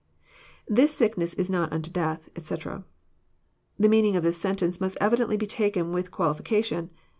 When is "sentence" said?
4.37-4.81